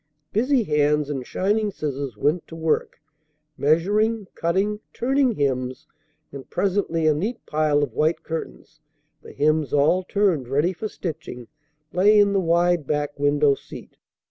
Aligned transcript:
Busy 0.33 0.63
hands 0.63 1.11
and 1.11 1.27
shining 1.27 1.69
scissors 1.69 2.17
went 2.17 2.47
to 2.47 2.55
work, 2.55 2.99
measuring, 3.55 4.25
cutting, 4.33 4.79
turning 4.93 5.33
hems; 5.35 5.85
and 6.31 6.49
presently 6.49 7.05
a 7.05 7.13
neat 7.13 7.45
pile 7.45 7.83
of 7.83 7.93
white 7.93 8.23
curtains, 8.23 8.81
the 9.21 9.31
hems 9.31 9.71
all 9.73 10.01
turned 10.03 10.47
ready 10.47 10.73
for 10.73 10.87
stitching, 10.87 11.49
lay 11.93 12.17
in 12.17 12.33
the 12.33 12.39
wide 12.39 12.87
back 12.87 13.19
window 13.19 13.53
seat. 13.53 13.95